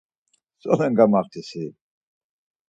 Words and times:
Solen 0.63 0.97
gamaxti 0.99 1.41
si? 1.49 1.63